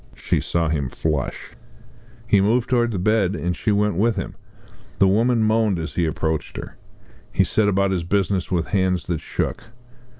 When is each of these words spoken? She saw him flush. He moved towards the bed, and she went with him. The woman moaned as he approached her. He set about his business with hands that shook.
She 0.15 0.39
saw 0.41 0.67
him 0.67 0.89
flush. 0.89 1.51
He 2.25 2.41
moved 2.41 2.71
towards 2.71 2.91
the 2.91 2.97
bed, 2.97 3.35
and 3.35 3.55
she 3.55 3.71
went 3.71 3.93
with 3.97 4.15
him. 4.15 4.35
The 4.97 5.07
woman 5.07 5.43
moaned 5.43 5.77
as 5.77 5.93
he 5.93 6.07
approached 6.07 6.57
her. 6.57 6.75
He 7.31 7.43
set 7.43 7.67
about 7.69 7.91
his 7.91 8.03
business 8.03 8.49
with 8.49 8.69
hands 8.69 9.05
that 9.05 9.21
shook. 9.21 9.65